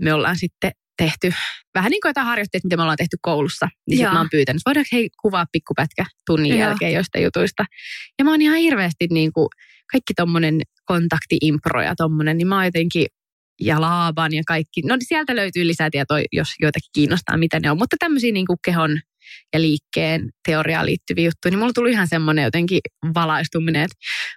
[0.00, 1.32] me ollaan sitten tehty
[1.74, 3.68] vähän niin kuin jotain harjoitteita, mitä me ollaan tehty koulussa.
[3.88, 6.60] Niin sitten mä oon pyytänyt, voidaanko hei kuvaa pikkupätkä tunnin Joo.
[6.60, 7.64] jälkeen joista jutuista.
[8.18, 9.48] Ja mä oon ihan hirveästi niin kuin,
[9.92, 13.06] kaikki tommonen kontaktiimpro ja tommonen, niin mä oon jotenkin
[13.60, 14.82] ja laaban ja kaikki.
[14.82, 17.78] No niin sieltä löytyy lisätietoa, jos joitakin kiinnostaa, mitä ne on.
[17.78, 19.00] Mutta tämmöisiä niin kuin kehon
[19.52, 22.80] ja liikkeen teoriaan liittyviä juttuja, niin mulla tuli ihan semmoinen jotenkin
[23.14, 23.96] valaistuminen, että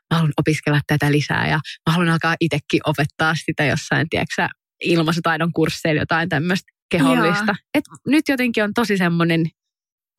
[0.09, 4.47] mä haluan opiskella tätä lisää ja mä haluan alkaa itsekin opettaa sitä jossain, tiedätkö
[4.83, 7.55] ilmaisutaidon kursseilla jotain tämmöistä kehollista.
[7.73, 9.45] Et nyt jotenkin on tosi semmoinen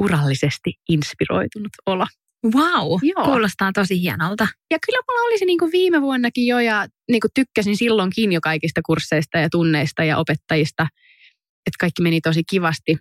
[0.03, 2.07] urallisesti inspiroitunut olo.
[2.45, 2.99] Wow.
[3.03, 3.25] Joo.
[3.25, 4.49] Kuulostaa tosi hienolta.
[4.71, 8.33] Ja kyllä mulla oli se niin kuin viime vuonnakin jo ja niin kuin tykkäsin silloinkin
[8.33, 10.83] jo kaikista kursseista ja tunneista ja opettajista.
[11.67, 12.99] Että kaikki meni tosi kivasti.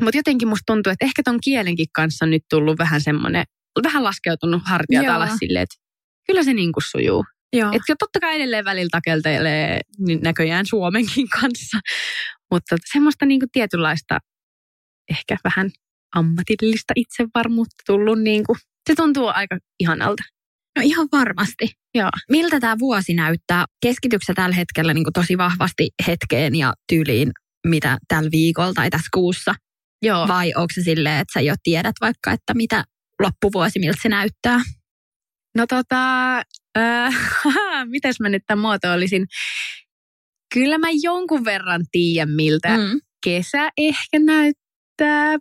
[0.00, 3.44] Mutta jotenkin musta tuntuu, että ehkä ton kielenkin kanssa on nyt tullut vähän semmoinen,
[3.82, 5.14] vähän laskeutunut hartiat Joo.
[5.14, 5.76] alas silleen, että
[6.26, 7.24] kyllä se niin kuin sujuu.
[7.58, 7.70] Joo.
[7.72, 11.78] Että totta kai edelleen välillä takeltelee niin näköjään Suomenkin kanssa,
[12.50, 14.18] mutta semmoista niin kuin tietynlaista
[15.10, 15.70] ehkä vähän
[16.14, 18.18] ammatillista itsevarmuutta tullut.
[18.18, 20.22] Niin kuin, se tuntuu aika ihanalta.
[20.76, 21.70] No ihan varmasti.
[21.94, 22.10] Joo.
[22.30, 23.64] Miltä tämä vuosi näyttää?
[23.82, 27.32] Keskityksä tällä hetkellä niin tosi vahvasti hetkeen ja tyyliin,
[27.66, 29.54] mitä tällä viikolla tai tässä kuussa?
[30.02, 30.28] Joo.
[30.28, 32.84] Vai onko se silleen, että sä jo tiedät vaikka, että mitä
[33.22, 34.60] loppuvuosi, miltä se näyttää?
[35.56, 36.42] No tota,
[36.76, 37.14] äh,
[37.90, 39.26] mitäs mä nyt tämän muotoilisin?
[40.54, 43.00] Kyllä mä jonkun verran tiedän, miltä Mm.
[43.24, 45.32] kesä ehkä näyttää.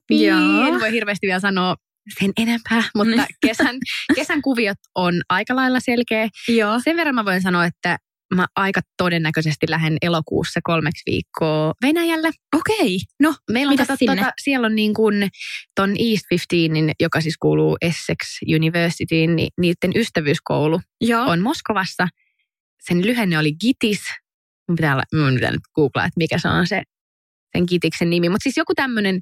[0.67, 1.75] En voi hirveästi vielä sanoa
[2.19, 3.25] sen enempää, mutta Mm.
[3.41, 3.75] kesän,
[4.15, 6.27] kesän kuviot on aika lailla selkeä.
[6.59, 6.79] Joo.
[6.83, 7.97] Sen verran mä voin sanoa, että
[8.35, 12.31] mä aika todennäköisesti lähden elokuussa kolmeksi viikkoa Venäjälle.
[12.55, 12.99] Okei.
[13.19, 14.15] No, Meillä on kato, sinne?
[14.15, 15.29] tota, siellä on niin kuin
[15.75, 18.17] ton East 15, joka siis kuuluu Essex
[18.55, 21.25] Universityin, niin niiden ystävyyskoulu joo.
[21.29, 22.07] on Moskovassa.
[22.81, 24.01] Sen lyhenne oli GITIS,
[24.67, 26.83] mun pitää, olla, mun pitää nyt googlaa, että mikä se on se
[27.57, 28.29] sen kitiksen nimi.
[28.29, 29.21] Mutta siis joku tämmöinen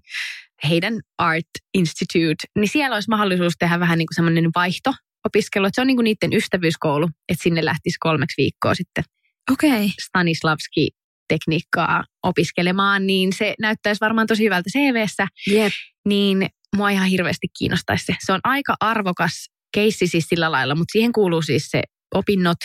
[0.69, 4.93] heidän Art Institute, niin siellä olisi mahdollisuus tehdä vähän niin kuin semmoinen vaihto
[5.25, 5.65] opiskelu.
[5.65, 9.03] Että se on niin kuin niiden ystävyyskoulu, että sinne lähtisi kolmeksi viikkoa sitten.
[9.51, 9.89] Okay.
[10.01, 10.89] Stanislavski
[11.27, 15.27] tekniikkaa opiskelemaan, niin se näyttäisi varmaan tosi hyvältä CVssä.
[15.47, 15.73] Jep.
[16.07, 18.15] Niin mua ihan hirveästi kiinnostaisi se.
[18.25, 21.81] Se on aika arvokas keissi siis sillä lailla, mutta siihen kuuluu siis se
[22.15, 22.57] opinnot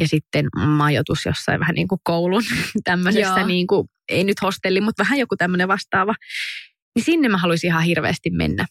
[0.00, 2.42] ja sitten majoitus jossain vähän niin kuin koulun
[2.84, 6.14] tämmöisessä, niin kuin, ei nyt hostelli, mutta vähän joku tämmöinen vastaava.
[6.94, 8.66] Niin sinne mä haluaisin ihan hirveästi mennä.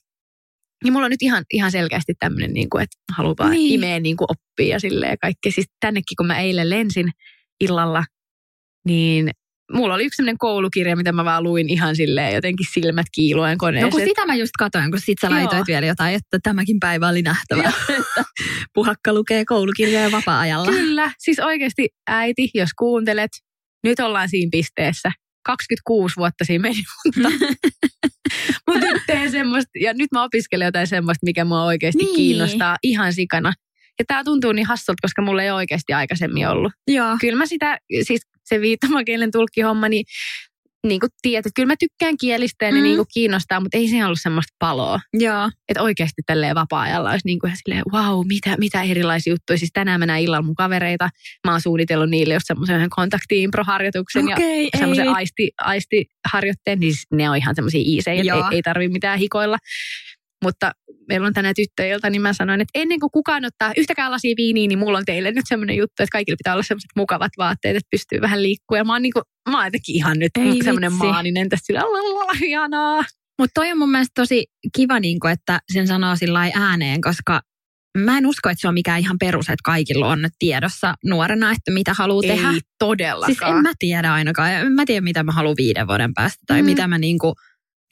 [0.85, 3.59] Ja mulla on nyt ihan, ihan selkeästi tämmöinen, niin kuin, että haluaa vaan Niin.
[3.61, 3.73] niin.
[3.73, 5.51] imeä niin kuin oppia ja silleen kaikkea.
[5.51, 7.09] Siis tännekin, kun mä eilen lensin
[7.61, 8.03] illalla,
[8.85, 9.29] niin
[9.73, 13.57] mulla oli yksi sellainen koulukirja, mitä mä vaan luin ihan silleen jotenkin silmät kiiluen No
[13.59, 13.91] koneeseen.
[13.91, 15.35] kun sitä mä just katoin, kun sit sä Joo.
[15.35, 17.71] laitoit vielä jotain, että tämäkin päivä oli nähtävä.
[18.75, 20.71] puhakka lukee koulukirjoja vapaa-ajalla.
[20.71, 23.31] Kyllä, siis oikeasti äiti, jos kuuntelet,
[23.83, 25.11] nyt ollaan siinä pisteessä.
[25.49, 27.29] 26 vuotta siinä meni, mutta,
[28.67, 32.15] mutta nyt teen semmoista, ja nyt mä opiskelen jotain semmoista, mikä mua oikeasti Niin.
[32.15, 33.53] kiinnostaa ihan sikana.
[33.99, 36.73] Ja tää tuntuu niin hassulta, koska mulla ei oikeasti aikaisemmin ollut.
[36.87, 37.17] Joo.
[37.21, 40.05] Kyllä mä sitä, siis se viittomakielen tulkkihomma, niin,
[40.87, 42.83] niin kuin tiedät, että kyllä mä tykkään kielistä ja ne Mm.
[42.83, 44.99] niin kuin kiinnostaa, mutta ei se ollut semmoista paloa.
[45.13, 45.51] Joo.
[45.69, 49.57] Että oikeasti tälleen vapaa-ajalla olisi niin kuin ihan silleen, wow, mitä, mitä erilaisia juttuja.
[49.57, 51.09] Siis tänään mä näin illalla mun kavereita.
[51.47, 56.79] Mä oon suunnitellut niille just semmoisen kontakti-impro-harjoituksen ja Okei, semmoisen aisti, aistiharjoitteen.
[56.79, 59.57] Niin siis ne on ihan semmoisia iisejä, ei, ei tarvitse mitään hikoilla.
[60.43, 60.71] Mutta
[61.09, 64.67] meillä on tänään tyttöiltä, niin mä sanoin, että ennen kuin kukaan ottaa yhtäkään lasia viiniä,
[64.67, 67.87] niin mulla on teille nyt semmoinen juttu, että kaikilla pitää olla semmoiset mukavat vaatteet, että
[67.91, 68.79] pystyy vähän liikkumaan.
[68.79, 71.05] Ja mä oon, niin kuin, mä oon jotenkin ihan nyt Ei semmoinen vitsi.
[71.05, 73.03] maaninen tässä sillä lailla, ihanaa.
[73.39, 77.41] Mutta toi on mun mielestä tosi kiva, niin kun, että sen sanoo sillä ääneen, koska
[77.97, 81.71] mä en usko, että se on mikään ihan perus, että kaikilla on tiedossa nuorena, että
[81.71, 82.49] mitä haluaa tehdä.
[82.51, 83.35] Ei todellakaan.
[83.35, 84.51] Siis en mä tiedä ainakaan.
[84.51, 86.65] En mä tiedä, mitä mä haluan viiden vuoden päästä tai Mm.
[86.65, 87.33] mitä mä niinku,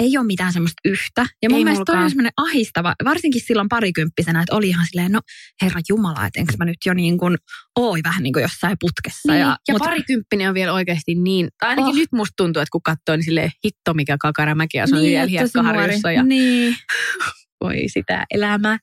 [0.03, 1.25] ei ole mitään semmoista yhtä.
[1.41, 5.11] Ja mun Ei mielestä toi on semmoinen ahistava, varsinkin silloin parikymppisenä, että oli ihan silleen,
[5.11, 5.19] no
[5.61, 7.37] herra Jumala, että enkö mä nyt jo niin kuin,
[7.79, 9.31] ooi vähän niin kuin jossain putkessa.
[9.31, 11.95] Niin, ja, ja, ja mut- parikymppinen on vielä oikeasti niin, tai ainakin Oh.
[11.95, 15.41] nyt musta tuntuu, että kun katsoo, niin silleen hitto mikä kakaramäki asun niin, vielä että
[15.41, 15.67] tosi nuori.
[15.67, 16.75] hiekkaharjussa ja Niin,
[17.63, 18.77] voi sitä elämää.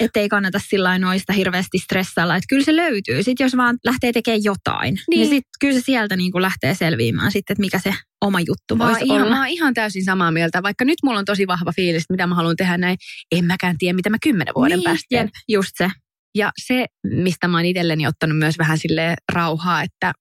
[0.00, 2.36] että ei kannata sillä noista hirveästi stressailla.
[2.36, 3.22] Että kyllä se löytyy.
[3.22, 5.28] Sitten jos vaan lähtee tekemään jotain, niin, niin Niin.
[5.30, 7.94] sit, kyllä se sieltä niin kuin lähtee selviämään sitten, että mikä se
[8.26, 9.30] oma juttu Mä voisi ihan, olla.
[9.30, 12.26] mä oon ihan täysin samaa mieltä, vaikka nyt mulla on tosi vahva fiilis, että mitä
[12.26, 12.96] mä haluan tehdä näin.
[13.32, 15.30] En mäkään tiedä, mitä mä kymmenen vuoden niin, päästä teen.
[15.48, 15.90] just se.
[16.34, 20.12] Ja se, mistä mä oon itselleni ottanut myös vähän sille rauhaa, että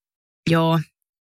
[0.50, 0.80] joo,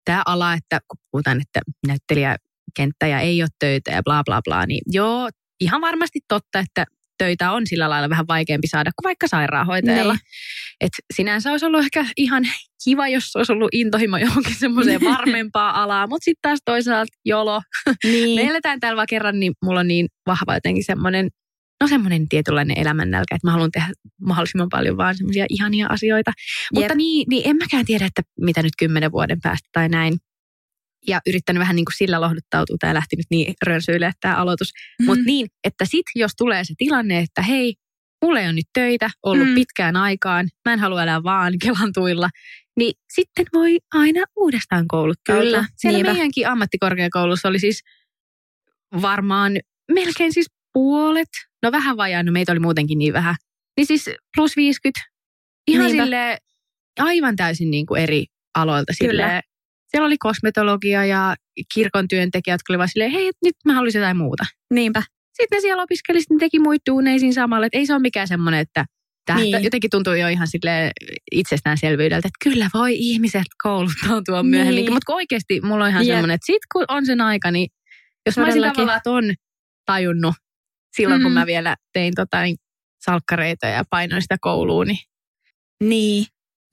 [0.06, 4.66] tämä ala, että kun puhutaan, että näyttelijäkenttä ja ei ole töitä ja bla bla bla,
[4.66, 5.30] niin joo,
[5.60, 6.86] ihan varmasti totta, että
[7.18, 10.14] töitä on sillä lailla vähän vaikeampi saada kuin vaikka sairaanhoitajalla.
[10.14, 10.22] Niin.
[10.82, 12.44] Et sinänsä olisi ollut ehkä ihan
[12.84, 17.62] kiva, jos olisi ollut intohimo johonkin semmoiseen varmempaa alaa, mutta sitten taas toisaalta jolo.
[18.04, 18.42] Niin.
[18.42, 21.30] Me eletään täällä vaan kerran, niin mulla on niin vahva jotenkin semmoinen,
[21.82, 23.88] no semmoinen tietynlainen elämännälkä, että mä haluan tehdä
[24.22, 26.32] mahdollisimman paljon vaan semmoisia ihania asioita.
[26.36, 26.82] Jep.
[26.82, 30.14] Mutta niin, niin en mäkään tiedä, että mitä nyt kymmenen vuoden päästä tai näin.
[31.08, 34.74] Ja yrittänyt vähän niin kuin sillä lohduttautua, tämä lähti nyt niin rönsyille tämä aloitus.
[35.02, 35.06] Mhm.
[35.10, 37.74] Mutta niin, että sit jos tulee se tilanne, että hei,
[38.26, 39.50] mulla ei ole nyt töitä ollut Mm.
[39.50, 39.56] mm.
[39.56, 42.30] pitkään aikaan, mä en halua elää vaan Kelan tuilla,
[42.80, 45.44] niin sitten voi aina uudestaan kouluttautua.
[45.44, 46.12] Kyllä, Siellä niinpä.
[46.14, 47.82] meidänkin ammattikorkeakoulussa oli siis
[49.02, 49.52] varmaan
[49.92, 51.30] melkein siis puolet,
[51.64, 53.36] no vähän vajaa, no meitä oli muutenkin niin vähän,
[53.78, 55.02] niin siis plus 50.
[55.68, 56.04] Ihan Niinpä.
[56.04, 56.38] sille
[57.00, 58.94] aivan täysin niin kuin eri aloilta.
[59.00, 59.12] Kyllä.
[59.12, 59.42] Silleen,
[59.88, 61.36] siellä oli kosmetologia ja
[61.74, 64.46] kirkon työntekijät, jotka oli vaan silleen, hei, nyt mä haluaisin jotain muuta.
[64.74, 65.04] Niinpä.
[65.34, 67.66] Sitten ne siellä opiskeli, sitten ne teki muita duuneja siinä samalla.
[67.66, 68.86] Että ei se ole mikään semmoinen, että
[69.34, 69.64] tähtä, Niin.
[69.64, 70.92] jotenkin tuntuu jo ihan sille
[71.32, 74.86] itsestäänselvyydeltä, että kyllä voi ihmiset kouluttautua myöhemminkin.
[74.86, 74.94] Niin.
[74.94, 76.14] Mutta oikeasti mulla on ihan Jep.
[76.16, 77.68] semmoinen, että sit kun on sen aika, niin
[78.26, 79.24] jos mä olisin tavallaan ton
[79.86, 80.36] tajunnut
[80.96, 81.24] silloin, mm.
[81.24, 81.40] kun Mm.
[81.40, 82.56] mä vielä tein tota, niin
[83.06, 85.00] salkkareita ja painoin sitä kouluun, niin
[85.84, 86.26] Niin.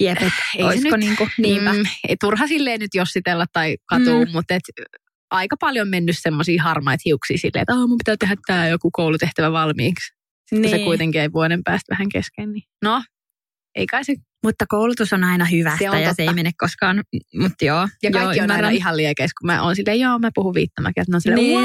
[0.02, 1.72] Jep, et ei olisiko se nyt, niinku, niinpä.
[1.72, 4.32] Mm, ei turha silleen nyt jossitella tai katua, mm.
[4.32, 4.62] mutta et,
[5.30, 9.52] aika paljon mennyt semmoisia harmaita hiuksia silleen, että oh, mun pitää tehdä tämä joku koulutehtävä
[9.52, 10.15] valmiiksi.
[10.46, 10.70] Sitten niin.
[10.70, 12.52] se kuitenkin ei vuoden päästä vähän kesken.
[12.52, 12.62] Niin.
[12.84, 13.02] No,
[13.74, 14.14] ei kai se.
[14.44, 16.34] Mutta koulutus on aina hyvästä Se on ja se ei totta.
[16.34, 17.02] mene koskaan,
[17.38, 17.88] mutta joo.
[18.02, 21.12] Ja joo, kaikki on aina ihan liekeissä, kun mä oon silleen, joo, mä puhun viittomakieltä.
[21.12, 21.60] Ne on silleen, Niin.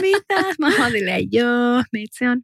[0.00, 0.54] mitä?
[0.58, 2.40] Mä oon silleen, joo, meitä se on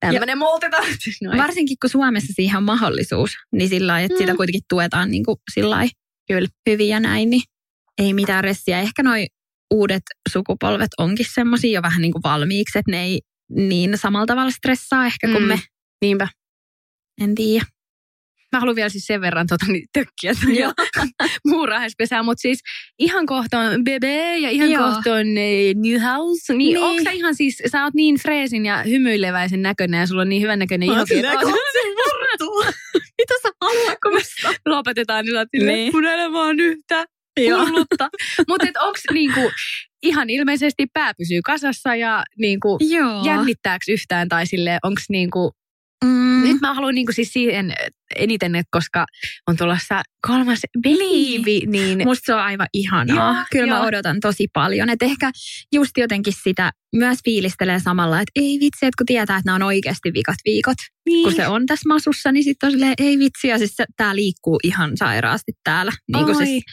[0.00, 1.14] tämmöinen multitasking.
[1.22, 4.18] No, Varsinkin kun Suomessa siihen on mahdollisuus, niin sillä lailla, että Mm.
[4.18, 5.92] sitä kuitenkin tuetaan niin kuin sillä lailla
[6.28, 6.48] Kyllä.
[6.70, 7.42] hyvin ja näin, niin
[7.98, 8.80] ei mitään ressiä.
[8.80, 9.26] Ehkä noi
[9.74, 14.50] uudet sukupolvet onkin semmoisia jo vähän niin kuin valmiiksi, että ne ei niin samalla tavalla
[14.50, 15.48] stressaa ehkä kuin Mm.
[15.48, 15.58] me.
[16.02, 16.28] Niinpä.
[17.20, 17.64] En tiedä.
[18.52, 20.32] Mä haluan vielä siis sen verran tota, niin, tökkiä
[21.48, 22.58] muurahaispesää, mutta siis
[22.98, 24.90] ihan kohta on Bebe ja ihan Joo.
[24.92, 26.54] kohta on eh, New House.
[26.54, 26.78] Niin, niin.
[26.84, 30.42] Onko sä ihan siis, sä oot niin freesin ja hymyileväisen näköinen ja sulla on niin
[30.42, 31.00] hyvän näköinen Mä iho.
[31.00, 31.38] oon silleen,
[33.18, 34.20] Mitä sä haluat, kun mä
[34.66, 35.92] lopetetaan, niin sä oot silleen, Niin.
[35.94, 37.04] mun elämä on yhtä.
[37.40, 38.08] Hullutta.
[38.48, 39.50] Mutta onko niinku,
[40.02, 42.78] ihan ilmeisesti pää pysyy kasassa ja niinku,
[43.24, 45.52] jännittääkö yhtään tai sille onko niinku,
[46.04, 46.42] Mm.
[46.42, 47.74] nyt mä haluan niinku siis siihen
[48.16, 49.06] eniten, että koska
[49.48, 53.34] on tulossa kolmas baby, niin Musta se on aivan ihanaa.
[53.34, 53.86] Joo, Kyllä mä joo.
[53.86, 54.90] odotan tosi paljon.
[54.90, 55.30] Että ehkä
[55.74, 59.62] just jotenkin sitä myös fiilistelee samalla, että ei vitsi, että kun tietää, että nämä on
[59.62, 60.76] oikeasti vikat viikot.
[61.06, 61.22] niin.
[61.24, 63.48] Kun se on tässä masussa, niin sitten on silleen, ei vitsi.
[63.48, 65.92] Ja siis tämä liikkuu ihan sairaasti täällä.
[66.12, 66.64] Niin kuin siis,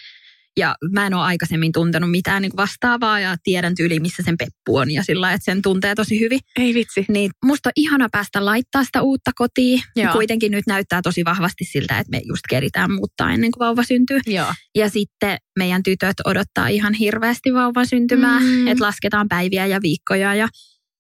[0.58, 4.76] ja mä en ole aikaisemmin tuntenut mitään niin vastaavaa ja tiedän tyyli, missä sen peppu
[4.76, 6.40] on ja sillä että sen tuntee tosi hyvin.
[6.60, 7.06] Ei vitsi.
[7.10, 9.82] Niin musta on ihana päästä laittaa sitä uutta kotiin.
[9.96, 10.14] Joo.
[10.14, 14.20] Kuitenkin nyt näyttää tosi vahvasti siltä, että me just keritään muuttaa ennen kuin vauva syntyy.
[14.26, 14.54] Joo.
[14.76, 18.68] Ja sitten meidän tytöt odottaa ihan hirveästi vauvan syntymää, Mm.
[18.68, 20.36] että lasketaan päiviä ja viikkoja.
[20.36, 20.48] Ja,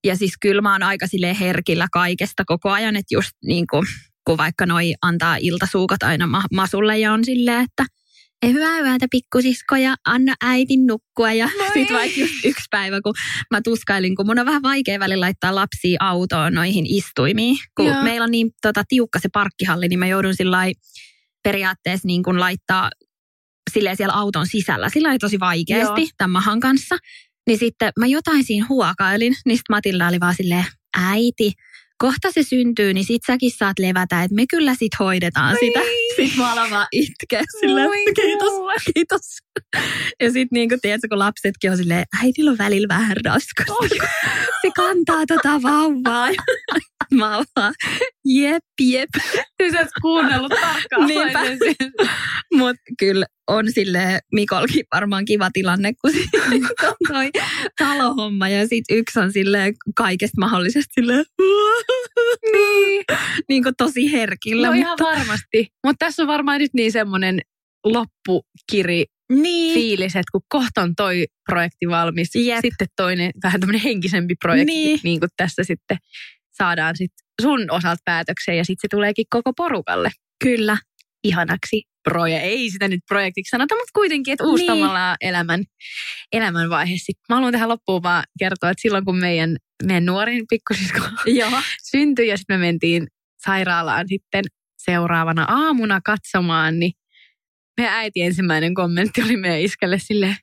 [0.03, 1.05] ja siis kyllä mä oon aika
[1.39, 3.83] herkillä kaikesta koko ajan, että just niin kuin,
[4.25, 7.85] kun vaikka noi antaa iltasuukat aina ma- masulle ja on silleen, että
[8.41, 11.33] ei hyvää yötä pikkusisko ja anna äitin nukkua.
[11.33, 11.73] Ja Moi.
[11.73, 13.13] sitten vaikka just yksi päivä, kun
[13.51, 17.57] mä tuskailin, kun mun on vähän vaikea välillä laittaa lapsia autoon noihin istuimiin.
[17.77, 18.03] Kun Joo.
[18.03, 20.71] meillä on niin tota, tiukka se parkkihalli, niin mä joudun sillä
[21.43, 22.89] periaatteessa niin kuin laittaa
[23.73, 24.89] silleen siellä auton sisällä.
[24.89, 26.09] Sillä oli tosi vaikeasti Joo.
[26.17, 26.97] tämän mahan kanssa.
[27.47, 30.65] Niin sitten mä jotain siinä huokailin, niin sitten Matilda oli vaan silleen,
[30.97, 31.51] äiti,
[31.99, 35.79] kohta se syntyy, niin sit säkin saat levätä, että me kyllä sit hoidetaan sitä.
[36.15, 38.73] Sitten mä alan vaan itkeä silleen, Voi kiitos, kuule.
[38.93, 39.21] kiitos.
[40.19, 43.67] Ja sitten niin kuin tiedätkö, kun lapsetkin on silleen, äidillä on välillä vähän raskas.
[44.61, 46.29] Se kantaa tota vauvaa.
[47.13, 47.73] Mä oon vaan,
[48.25, 49.09] jep, jep.
[49.61, 51.07] Siis oot kuunnellut tarkkaan.
[51.07, 51.39] Niinpä.
[52.53, 56.11] Mutta kyllä on sille Mikolkin varmaan kiva tilanne, kun
[56.83, 57.29] on toi
[57.77, 61.23] talohomma ja sit yksi on sille kaikesta mahdollisesta sille
[62.51, 63.05] niin.
[63.49, 64.67] niin kuin tosi herkillä.
[64.67, 65.67] No ihan mutta, varmasti.
[65.85, 67.39] Mutta tässä on varmaan nyt niin semmoinen
[67.85, 72.59] loppukiri niin, fiilis, että kun kohta on toi projekti valmis, Jep.
[72.61, 74.73] sitten toinen vähän tämmöinen henkisempi projekti.
[74.73, 74.99] Niin.
[75.03, 75.97] niin kuin tässä sitten
[76.63, 80.09] saadaan sit sun osalta päätökseen ja sitten se tuleekin koko porukalle
[80.43, 80.77] kyllä.
[81.23, 82.39] ihanaksi proje.
[82.39, 84.85] Ei sitä nyt projektiksi sanota, mutta kuitenkin, että uusi Niin.
[85.21, 85.63] elämän,
[86.31, 86.95] elämänvaihe.
[86.97, 90.99] Sitten mä haluan tähän loppuun vaan kertoa, että silloin kun meidän, meidän nuorin pikkusisko
[91.91, 93.07] syntyi ja sitten me mentiin
[93.45, 94.43] sairaalaan sitten
[94.77, 96.91] seuraavana aamuna katsomaan, niin
[97.77, 100.35] meidän äiti ensimmäinen kommentti oli meidän iskälle silleen,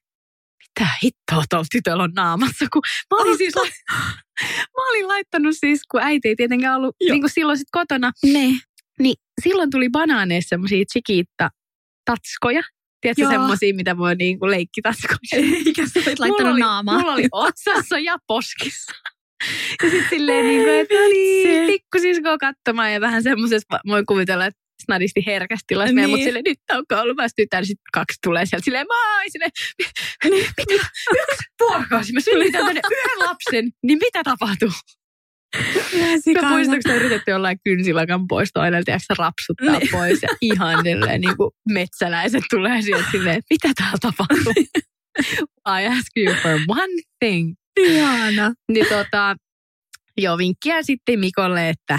[0.80, 3.54] mitä hittoa tuolla tytöllä on naamassa, kun mä olin siis
[4.76, 7.14] mä olin laittanut siis, kun äiti ei tietenkään ollut Joo.
[7.14, 8.48] niin kuin silloin sit kotona, Ne.
[9.00, 11.50] niin silloin tuli banaaneissa semmoisia chikiitta
[12.04, 12.62] tatskoja.
[13.00, 15.18] Tiedätkö semmoisia, mitä voi niin kuin leikkitatskoja?
[15.66, 16.98] Eikä sä olit laittanut mulla oli, naamaa.
[16.98, 18.92] Mulla oli otsassa ja poskissa.
[19.82, 21.66] Ja sitten silleen niin kuin, että no niin, Vitsi.
[21.72, 25.96] pikkusisko katsomaan ja vähän semmoisessa, voin kuvitella, että snadisti herkästi tilassa niin.
[25.96, 26.10] Niin.
[26.10, 29.24] mutta silleen nyt on kolmas tytär, sitten kaksi tulee sieltä silleen moi,
[30.24, 30.74] niin, mitä,
[31.10, 34.70] yksi vuorokausi, mä synnytän tänne yhden lapsen, niin mitä tapahtuu?
[36.42, 39.88] Mä muistan, kun yritetty jollain kynsilakan pois toinen, tiedätkö, rapsuttaa Niin.
[39.92, 44.52] pois ja ihan silleen, niin kuin metsäläiset tulee sieltä silleen, mitä täällä tapahtuu?
[45.68, 47.54] I ask you for one thing.
[47.80, 48.52] Ihana.
[48.72, 49.36] Niin tota,
[50.18, 51.98] joo, vinkkiä sitten Mikolle, että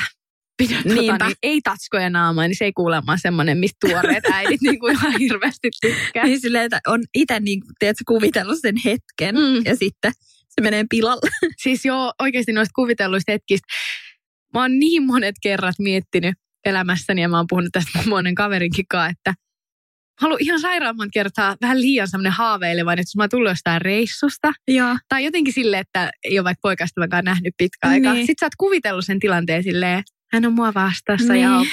[0.58, 1.26] pidä tota, Niinpä.
[1.28, 5.20] niin, ei tatskoja naamaa, niin se ei kuulemma semmoinen, mistä tuoreet äidit niin kuin ihan
[5.20, 6.24] hirveästi tykkää.
[6.26, 9.62] Niin silleen, että on itse niin, tiedätkö, kuvitellut sen hetken Mm.
[9.66, 10.12] ja sitten
[10.50, 11.30] se menee pilalle.
[11.64, 13.68] Siis joo, oikeasti noista kuvitelluista hetkistä.
[14.54, 19.10] Mä oon niin monet kerrat miettinyt elämässäni ja mä oon puhunut tästä monen kaverinkin kanssa,
[19.10, 23.82] että mä haluan ihan sairaamman kertaa vähän liian semmoinen haaveilevainen, että jos mä tullut jostain
[23.82, 24.98] reissusta, Joo.
[25.10, 28.14] tai jotenkin silleen, että ei ole vaikka poikaystävänkään nähnyt pitkä aikaa.
[28.14, 28.26] Niin.
[28.28, 31.44] Sitten sä oot kuvitellut sen tilanteen silleen, hän on mua vastassa Niin.
[31.44, 31.66] ja on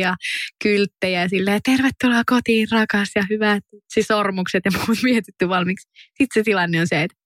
[0.00, 0.14] ja
[0.62, 5.88] kylttejä ja silleen, tervetuloa kotiin rakas ja hyvät siis sormukset ja muut mietitty valmiiksi.
[6.06, 7.16] Sitten se tilanne on se, että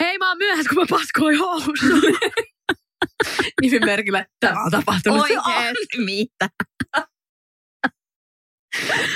[0.00, 1.74] hei mä oon myöhässä, kun mä paskoin housuun.
[3.62, 5.20] Nimimerkillä tämä on tapahtunut.
[5.20, 6.48] Oikeesti mitä?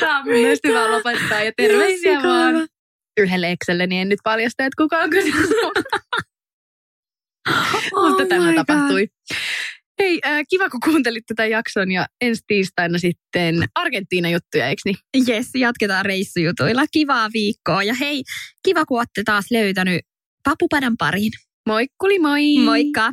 [0.00, 2.68] Tämä on mun mielestä hyvä lopettaa ja terveisiä vaan
[3.16, 5.11] yhdelle Excelle, niin en nyt paljasta, että kuka on.
[7.92, 9.09] Mutta Oh tämä my tapahtui.
[10.00, 14.96] Hei, äh, kiva kun kuuntelit tätä jakson ja ensi tiistaina sitten Argentiina-juttuja, eikö niin?
[15.26, 16.82] Jes, jatketaan reissujutuilla.
[16.92, 17.82] Kivaa viikkoa.
[17.82, 18.22] Ja hei,
[18.62, 20.00] kiva kun olette taas löytänyt
[20.44, 21.32] papupadan pariin.
[21.66, 22.58] Moikkuli moi!
[22.58, 23.12] Moikka!